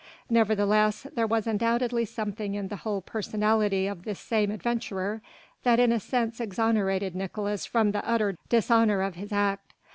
Nevertheless 0.31 1.03
there 1.13 1.27
was 1.27 1.45
undoubtedly 1.45 2.05
something 2.05 2.55
in 2.55 2.69
the 2.69 2.77
whole 2.77 3.01
personality 3.01 3.85
of 3.85 4.01
this 4.01 4.19
same 4.19 4.49
adventurer 4.49 5.21
that 5.61 5.79
in 5.79 5.91
a 5.91 5.99
sense 5.99 6.39
exonerated 6.39 7.13
Nicolaes 7.15 7.67
from 7.67 7.91
the 7.91 8.03
utter 8.03 8.35
dishonour 8.49 9.03
of 9.03 9.13
his 9.13 9.31
act. 9.31 9.75